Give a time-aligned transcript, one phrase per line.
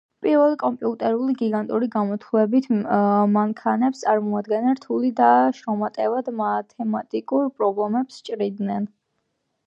[0.25, 2.79] პირველი კომპიუტერები გიგანტურ გამომთვლელ
[3.33, 5.27] მანქანებს წარმოადგენდნენ, რთულ და
[5.57, 8.89] შრომატევად მათემატიკურ პრობლემებს ჭრიდნენ